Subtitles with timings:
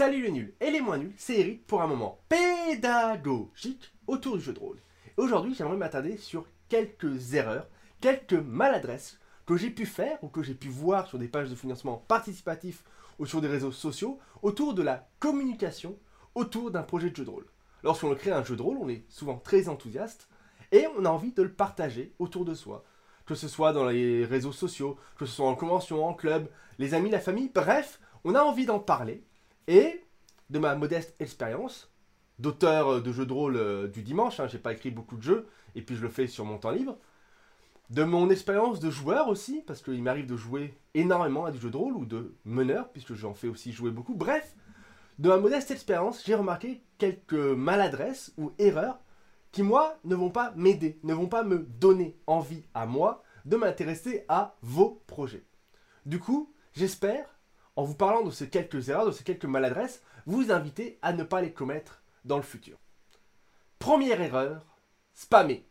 [0.00, 4.42] Salut les nuls et les moins nuls, c'est Eric pour un moment pédagogique autour du
[4.42, 4.78] jeu de rôle.
[5.18, 7.68] Aujourd'hui, j'aimerais m'attarder sur quelques erreurs,
[8.00, 11.54] quelques maladresses que j'ai pu faire ou que j'ai pu voir sur des pages de
[11.54, 12.82] financement participatif
[13.18, 15.98] ou sur des réseaux sociaux autour de la communication
[16.34, 17.46] autour d'un projet de jeu de rôle.
[17.82, 20.30] Lorsqu'on crée un jeu de rôle, on est souvent très enthousiaste
[20.72, 22.84] et on a envie de le partager autour de soi.
[23.26, 26.48] Que ce soit dans les réseaux sociaux, que ce soit en convention, en club,
[26.78, 29.24] les amis, la famille, bref, on a envie d'en parler
[29.70, 30.04] et
[30.50, 31.90] de ma modeste expérience
[32.40, 35.46] d'auteur de jeux de rôle euh, du dimanche, hein, j'ai pas écrit beaucoup de jeux,
[35.74, 36.98] et puis je le fais sur mon temps libre,
[37.90, 41.70] de mon expérience de joueur aussi, parce qu'il m'arrive de jouer énormément à du jeu
[41.70, 44.14] de rôle, ou de meneur, puisque j'en fais aussi jouer beaucoup.
[44.14, 44.56] Bref,
[45.18, 48.98] de ma modeste expérience, j'ai remarqué quelques maladresses ou erreurs
[49.52, 53.56] qui, moi, ne vont pas m'aider, ne vont pas me donner envie à moi de
[53.56, 55.44] m'intéresser à vos projets.
[56.06, 57.39] Du coup, j'espère
[57.80, 61.24] en vous parlant de ces quelques erreurs, de ces quelques maladresses, vous inviter à ne
[61.24, 62.76] pas les commettre dans le futur.
[63.78, 64.66] Première erreur,
[65.14, 65.64] spammer.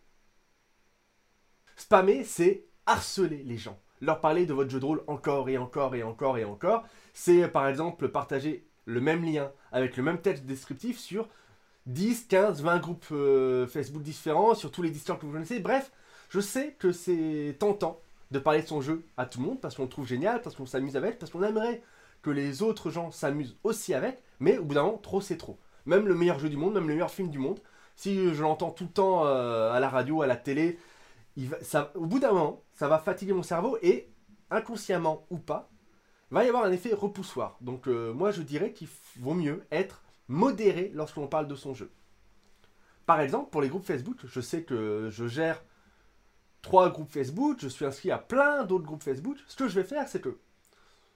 [1.75, 3.79] Spammer, c'est harceler les gens.
[4.01, 6.83] Leur parler de votre jeu de rôle encore et encore et encore et encore.
[7.13, 11.29] C'est par exemple partager le même lien avec le même texte descriptif sur
[11.85, 15.59] 10, 15, 20 groupes euh, Facebook différents, sur tous les Discord que vous connaissez.
[15.59, 15.91] Bref,
[16.29, 19.75] je sais que c'est tentant de parler de son jeu à tout le monde parce
[19.75, 21.83] qu'on le trouve génial, parce qu'on s'amuse avec, parce qu'on aimerait
[22.21, 25.57] que les autres gens s'amusent aussi avec, mais au bout d'un moment, trop c'est trop.
[25.85, 27.59] Même le meilleur jeu du monde, même le meilleur film du monde,
[27.95, 30.79] si je l'entends tout le temps euh, à la radio, à la télé,
[31.95, 34.09] au bout d'un moment, ça va fatiguer mon cerveau et
[34.51, 35.69] inconsciemment ou pas,
[36.31, 37.57] va y avoir un effet repoussoir.
[37.61, 38.87] Donc euh, moi je dirais qu'il
[39.19, 41.91] vaut mieux être modéré lorsqu'on parle de son jeu.
[43.05, 45.63] Par exemple, pour les groupes Facebook, je sais que je gère
[46.61, 49.37] trois groupes Facebook, je suis inscrit à plein d'autres groupes Facebook.
[49.47, 50.37] Ce que je vais faire, c'est que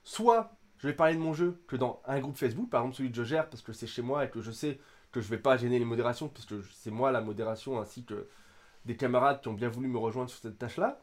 [0.03, 3.09] soit je vais parler de mon jeu que dans un groupe Facebook, par exemple celui
[3.09, 4.81] que je gère parce que c'est chez moi et que je sais
[5.13, 8.03] que je ne vais pas gêner les modérations parce que c'est moi la modération ainsi
[8.03, 8.27] que
[8.83, 10.99] des camarades qui ont bien voulu me rejoindre sur cette tâche-là.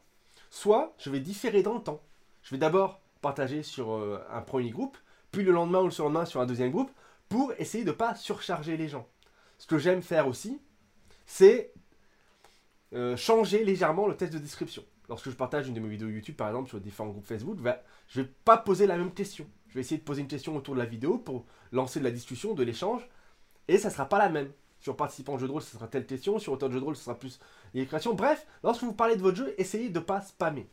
[0.51, 2.03] Soit je vais différer dans le temps.
[2.43, 4.99] Je vais d'abord partager sur euh, un premier groupe,
[5.33, 6.91] puis le lendemain ou le surlendemain sur un deuxième groupe
[7.31, 9.09] pour essayer de ne pas surcharger les gens.
[9.57, 10.61] Ce que j'aime faire aussi,
[11.25, 11.73] c'est
[12.93, 14.85] euh, changer légèrement le texte de description.
[15.09, 17.57] Lorsque je partage une de mes vidéos YouTube, par exemple, sur différents groupes Facebook,
[18.09, 19.47] je ne vais pas poser la même question.
[19.71, 22.11] Je vais essayer de poser une question autour de la vidéo pour lancer de la
[22.11, 23.09] discussion, de l'échange,
[23.69, 24.51] et ça sera pas la même.
[24.81, 26.85] Sur participant au jeu de rôle, ce sera telle question, sur auteur de jeu de
[26.85, 27.39] rôle, ce sera plus
[27.75, 28.15] les créations.
[28.15, 30.69] Bref, lorsque vous parlez de votre jeu, essayez de ne pas spammer.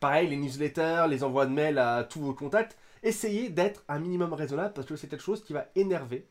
[0.00, 4.32] Pareil, les newsletters, les envois de mails à tous vos contacts, essayez d'être un minimum
[4.32, 6.26] raisonnable parce que c'est quelque chose qui va énerver.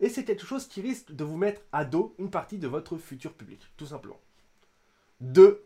[0.00, 2.98] Et c'est quelque chose qui risque de vous mettre à dos une partie de votre
[2.98, 4.18] futur public, tout simplement.
[5.20, 5.64] 2.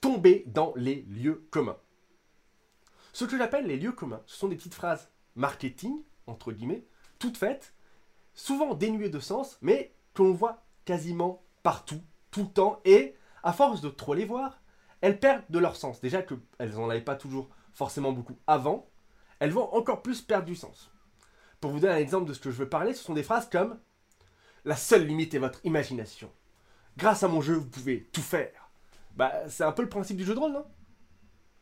[0.00, 1.78] Tomber dans les lieux communs.
[3.16, 6.84] Ce que j'appelle les lieux communs, ce sont des petites phrases marketing, entre guillemets,
[7.18, 7.72] toutes faites,
[8.34, 13.54] souvent dénuées de sens, mais que l'on voit quasiment partout, tout le temps, et à
[13.54, 14.60] force de trop les voir,
[15.00, 16.02] elles perdent de leur sens.
[16.02, 18.86] Déjà qu'elles n'en avaient pas toujours forcément beaucoup avant,
[19.38, 20.92] elles vont encore plus perdre du sens.
[21.62, 23.48] Pour vous donner un exemple de ce que je veux parler, ce sont des phrases
[23.48, 23.80] comme
[24.66, 26.30] La seule limite est votre imagination.
[26.98, 28.68] Grâce à mon jeu, vous pouvez tout faire.
[29.14, 30.66] Bah, c'est un peu le principe du jeu de rôle, non?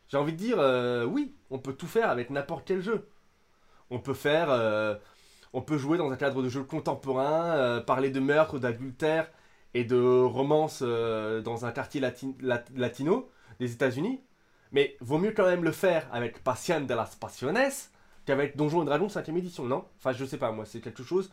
[0.07, 3.07] J'ai envie de dire, euh, oui, on peut tout faire avec n'importe quel jeu.
[3.89, 4.95] On peut faire, euh,
[5.53, 9.29] on peut jouer dans un cadre de jeu contemporain, euh, parler de meurtre, d'adultère
[9.73, 13.29] et de romance dans un quartier latino
[13.59, 14.21] des États-Unis.
[14.71, 17.57] Mais vaut mieux quand même le faire avec Passion de las Pasiones
[18.25, 19.85] qu'avec Donjons et Dragons 5ème édition, non?
[19.97, 21.29] Enfin, je sais pas, moi, c'est quelque chose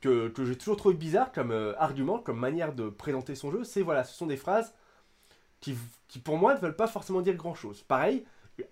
[0.00, 3.64] que, que j'ai toujours trouvé bizarre comme argument, comme manière de présenter son jeu.
[3.64, 4.72] C'est voilà, ce sont des phrases
[5.60, 5.76] qui,
[6.24, 7.82] pour moi ne veulent pas forcément dire grand chose.
[7.82, 8.24] Pareil,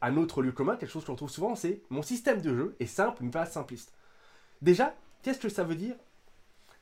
[0.02, 2.86] un autre lieu commun, quelque chose qu'on trouve souvent, c'est mon système de jeu est
[2.86, 3.92] simple, mais pas simpliste.
[4.62, 5.94] Déjà, qu'est-ce que ça veut dire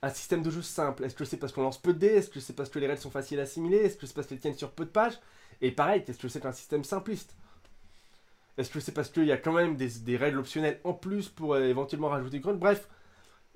[0.03, 1.04] un système de jeu simple?
[1.04, 2.06] Est-ce que c'est parce qu'on lance peu de dés?
[2.06, 3.78] Est-ce que c'est parce que les règles sont faciles à assimiler?
[3.78, 5.19] Est-ce que c'est parce qu'elles tiennent sur peu de pages?
[5.60, 7.34] Et pareil, qu'est-ce que c'est qu'un système simpliste?
[8.56, 11.54] Est-ce que c'est parce qu'il y a quand même des, règles optionnelles en plus pour
[11.54, 12.88] euh, éventuellement rajouter une Bref,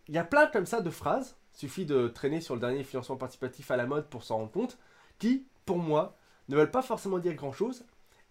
[0.09, 3.17] il y a plein comme ça de phrases, suffit de traîner sur le dernier financement
[3.17, 4.79] participatif à la mode pour s'en rendre compte,
[5.19, 6.17] qui, pour moi,
[6.49, 7.85] ne veulent pas forcément dire grand-chose.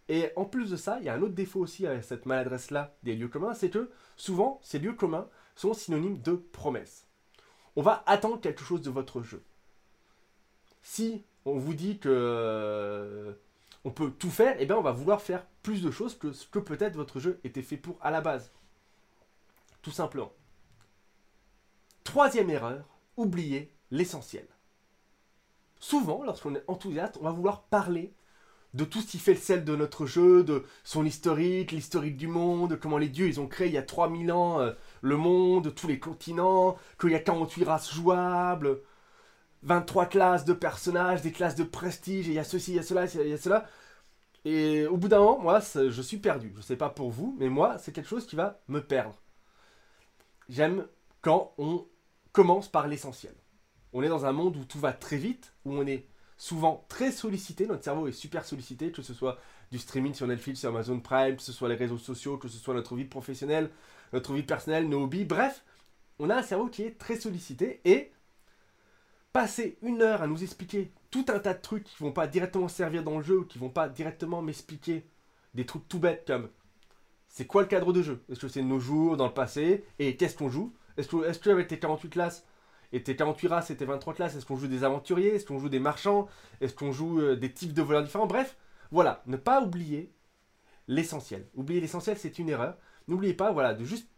[0.10, 2.96] Et en plus de ça, il y a un autre défaut aussi à cette maladresse-là
[3.04, 7.06] des lieux communs, c'est que souvent, ces lieux communs sont synonymes de promesses.
[7.76, 9.44] On va attendre quelque chose de votre jeu.
[10.82, 13.34] Si on vous dit que euh,
[13.84, 16.48] on peut tout faire, eh bien on va vouloir faire plus de choses que ce
[16.48, 18.52] que peut-être votre jeu était fait pour à la base.
[19.82, 20.32] Tout simplement.
[22.04, 22.86] Troisième erreur,
[23.18, 24.48] oubliez l'essentiel.
[25.80, 28.14] Souvent, lorsqu'on est enthousiaste, on va vouloir parler
[28.74, 32.28] de tout ce qui fait le sel de notre jeu, de son historique, l'historique du
[32.28, 35.88] monde, comment les dieux ont créé il y a 3000 ans euh, le monde, tous
[35.88, 38.82] les continents, qu'il y a 48 races jouables,
[39.64, 42.80] 23 classes de personnages, des classes de prestige, et il y a ceci, il y
[42.80, 43.66] a cela, il y a cela.
[44.46, 46.52] Et au bout d'un moment, moi, je suis perdu.
[46.54, 49.20] Je ne sais pas pour vous, mais moi, c'est quelque chose qui va me perdre.
[50.50, 50.86] J'aime
[51.22, 51.86] quand on
[52.32, 53.34] commence par l'essentiel.
[53.98, 56.06] On est dans un monde où tout va très vite, où on est
[56.38, 59.40] souvent très sollicité, notre cerveau est super sollicité, que ce soit
[59.72, 62.60] du streaming sur Netflix, sur Amazon Prime, que ce soit les réseaux sociaux, que ce
[62.60, 63.72] soit notre vie professionnelle,
[64.14, 65.66] notre vie personnelle, nos hobbies, bref,
[66.20, 68.12] on a un cerveau qui est très sollicité et
[69.34, 72.68] passer une heure à nous expliquer tout un tas de trucs qui vont pas directement
[72.68, 75.08] servir dans le jeu qui vont pas directement m'expliquer
[75.56, 76.50] des trucs tout bêtes comme
[77.30, 78.24] c'est quoi le cadre de jeu?
[78.30, 79.86] Est-ce que c'est nos jours, dans le passé?
[79.98, 80.72] Et qu'est-ce qu'on joue?
[80.98, 82.46] Est-ce que, est que avec tes 48 classes
[82.94, 85.36] et tes 48 races et tes 23 classes, est-ce qu'on joue des aventuriers?
[85.36, 86.28] Est-ce qu'on joue des marchands?
[86.62, 88.28] Est-ce qu'on joue euh, des types de voleurs différents?
[88.28, 88.58] Bref,
[88.92, 90.14] voilà, ne pas oublier
[90.88, 91.48] l'essentiel.
[91.56, 92.78] Oublier l'essentiel, c'est une erreur.
[93.08, 94.10] N'oubliez pas, voilà, de juste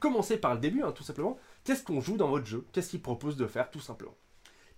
[0.00, 1.38] commencer par le début, hein, tout simplement.
[1.64, 2.66] Qu'est-ce qu'on joue dans votre jeu?
[2.72, 4.16] Qu'est-ce qu'il propose de faire, tout simplement?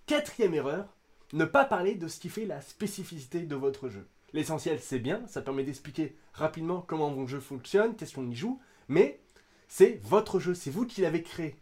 [0.05, 0.93] Quatrième erreur,
[1.31, 4.07] ne pas parler de ce qui fait la spécificité de votre jeu.
[4.33, 8.59] L'essentiel, c'est bien, ça permet d'expliquer rapidement comment votre jeu fonctionne, qu'est-ce qu'on y joue,
[8.87, 9.21] mais
[9.67, 11.55] c'est votre jeu, c'est vous qui l'avez créé.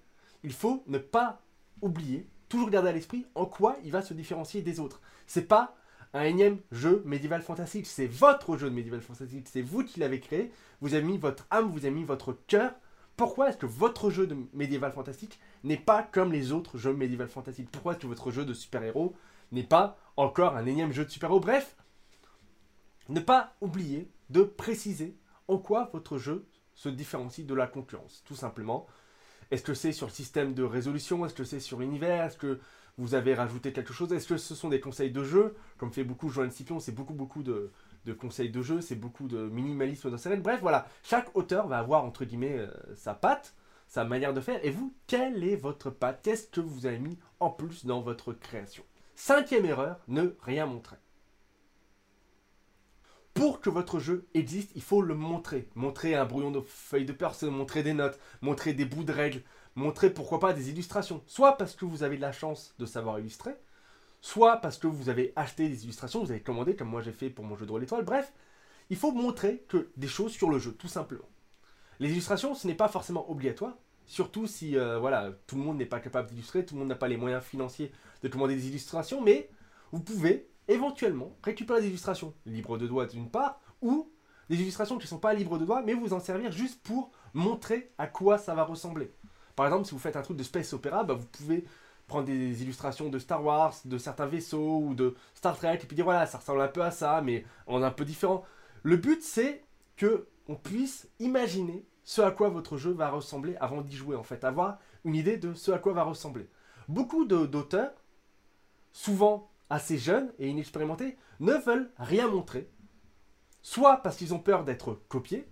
[0.43, 1.41] Il faut ne pas
[1.81, 5.01] oublier, toujours garder à l'esprit en quoi il va se différencier des autres.
[5.27, 5.75] C'est pas
[6.13, 10.19] un énième jeu médiéval fantastique, c'est votre jeu de médiéval fantastique, c'est vous qui l'avez
[10.19, 10.51] créé,
[10.81, 12.73] vous avez mis votre âme, vous avez mis votre cœur.
[13.15, 17.29] Pourquoi est-ce que votre jeu de médiéval fantastique n'est pas comme les autres jeux médiéval
[17.29, 19.15] fantastique Pourquoi est-ce que votre jeu de super-héros
[19.51, 21.39] n'est pas encore un énième jeu de super-héros?
[21.39, 21.75] Bref,
[23.09, 25.17] ne pas oublier de préciser
[25.47, 28.88] en quoi votre jeu se différencie de la concurrence, tout simplement.
[29.51, 31.25] Est-ce que c'est sur le système de résolution?
[31.25, 32.24] Est-ce que c'est sur l'univers?
[32.24, 32.59] Est-ce que
[32.98, 34.13] vous avez rajouté quelque chose?
[34.13, 35.56] Est-ce que ce sont des conseils de jeu?
[35.77, 37.71] Comme fait beaucoup Joanne Scipion, c'est beaucoup beaucoup de,
[38.19, 40.42] conseils de jeu, c'est beaucoup de minimalisme dans sa règle.
[40.42, 43.53] Bref, voilà, chaque auteur va avoir entre guillemets euh, sa patte,
[43.88, 44.63] sa manière de faire.
[44.65, 46.21] Et vous, quelle est votre patte?
[46.24, 48.83] Qu'est-ce que vous avez mis en plus dans votre création?
[49.15, 50.95] Cinquième erreur, ne rien montrer.
[53.41, 55.67] Pour que votre jeu existe, il faut le montrer.
[55.73, 59.41] Montrer un brouillon de feuilles de personne, montrer des notes, montrer des bouts de règles,
[59.73, 61.23] montrer pourquoi pas des illustrations.
[61.25, 63.55] Soit parce que vous avez de la chance de savoir illustrer,
[64.21, 67.31] soit parce que vous avez acheté des illustrations, vous avez commandé comme moi j'ai fait
[67.31, 68.05] pour mon jeu de rôle étoile.
[68.05, 68.31] Bref,
[68.91, 71.27] il faut montrer que des choses sur le jeu, tout simplement.
[71.99, 73.73] Les illustrations, ce n'est pas forcément obligatoire,
[74.05, 76.95] surtout si euh, voilà, tout le monde n'est pas capable d'illustrer, tout le monde n'a
[76.95, 77.91] pas les moyens financiers
[78.21, 79.49] de commander des illustrations, mais
[79.91, 84.09] vous pouvez éventuellement récupérer des illustrations libres de doigts d'une part, ou
[84.50, 87.12] des illustrations qui ne sont pas libres de doigts, mais vous en servir juste pour
[87.33, 89.13] montrer à quoi ça va ressembler.
[89.56, 91.65] Par exemple, si vous faites un truc de space opéra, bah, vous pouvez
[92.07, 95.95] prendre des illustrations de Star Wars, de certains vaisseaux ou de Star Trek, et puis
[95.95, 98.44] dire voilà, ça ressemble un peu à ça, mais en un peu différent.
[98.83, 99.63] Le but, c'est
[99.95, 104.24] que on puisse imaginer ce à quoi votre jeu va ressembler avant d'y jouer, en
[104.24, 106.50] fait, avoir une idée de ce à quoi va ressembler.
[106.89, 107.94] Beaucoup d'auteurs,
[108.91, 112.69] souvent assez jeunes et inexpérimentés ne veulent rien montrer.
[113.63, 115.47] Soit parce qu'ils ont peur d'être copiés.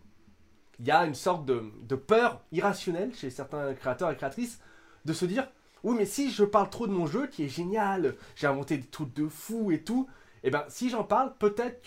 [0.80, 4.60] Il y a une sorte de, peur irrationnelle chez certains créateurs et créatrices
[5.06, 5.50] de se dire
[5.84, 8.88] oui mais si je parle trop de mon jeu qui est génial, j'ai inventé des
[8.88, 10.10] trucs de fou et tout,
[10.44, 11.86] et eh ben si j'en parle, peut-être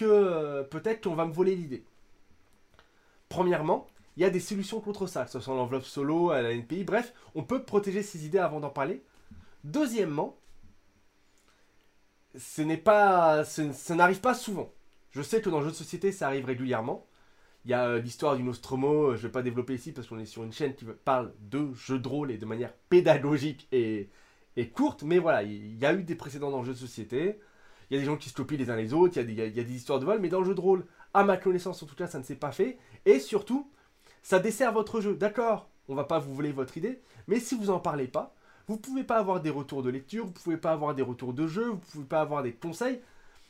[0.68, 1.84] peut-être qu'on va me voler l'idée.
[3.28, 3.86] Premièrement,
[4.16, 6.84] il y a des solutions contre ça, que ce soit l'enveloppe solo, à la NPI,
[6.84, 9.02] bref, on peut protéger ses idées avant d'en parler.
[9.64, 10.36] Deuxièmement,
[12.36, 14.72] ce n'est pas, ça n'arrive pas souvent.
[15.10, 17.06] Je sais que dans le jeu de société, ça arrive régulièrement.
[17.64, 20.08] Il y a euh, l'histoire du Nostromo, euh, je ne vais pas développer ici parce
[20.08, 23.68] qu'on est sur une chaîne qui parle de jeux de rôle et de manière pédagogique
[23.70, 24.08] et,
[24.74, 27.38] courte, mais voilà, il y a eu des précédents dans le jeu de société.
[27.90, 29.48] Il y a des gens qui se copient les uns les autres, il y, a
[29.48, 31.94] des, histoires de vol, mais dans le jeu de rôle, à ma connaissance en tout
[31.94, 32.78] cas, ça ne s'est pas fait.
[33.06, 33.70] Et surtout,
[34.22, 35.14] ça dessert votre jeu.
[35.14, 38.34] D'accord, on va pas vous voler votre idée, mais si vous n'en parlez pas,
[38.68, 41.02] vous ne pouvez pas avoir des retours de lecture, vous ne pouvez pas avoir des
[41.02, 43.00] retours de jeu, vous ne pouvez pas avoir des conseils.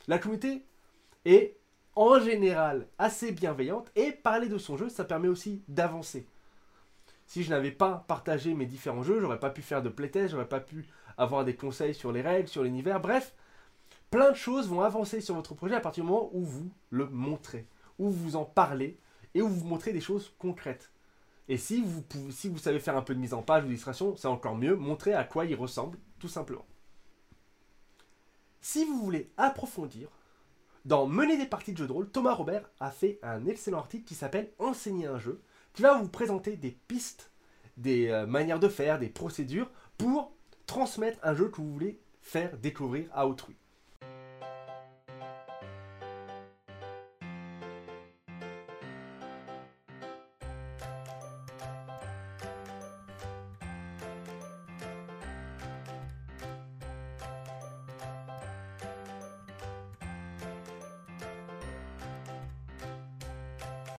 [0.07, 0.65] La communauté
[1.25, 1.55] est
[1.95, 6.25] en général assez bienveillante et parler de son jeu, ça permet aussi d'avancer.
[7.27, 10.47] Si je n'avais pas partagé mes différents jeux, j'aurais pas pu faire de playtest, j'aurais
[10.47, 13.33] pas pu avoir des conseils sur les règles, sur l'univers, bref,
[14.09, 17.07] plein de choses vont avancer sur votre projet à partir du moment où vous le
[17.07, 17.65] montrez,
[17.99, 18.97] où vous en parlez
[19.33, 20.91] et où vous montrez des choses concrètes.
[21.49, 24.55] Et si vous, savez faire un peu de mise en page ou d'illustration, c'est encore
[24.55, 24.75] mieux.
[24.75, 26.65] Montrer à quoi il ressemble, tout simplement.
[28.61, 30.07] Si vous voulez approfondir,
[30.85, 34.05] dans Mener des parties de jeux de rôle, Thomas Robert a fait un excellent article
[34.05, 35.41] qui s'appelle Enseigner un jeu,
[35.73, 37.31] qui va vous présenter des pistes,
[37.77, 40.33] des euh, manières de faire, des procédures pour
[40.65, 43.55] transmettre un jeu que vous voulez faire découvrir à autrui.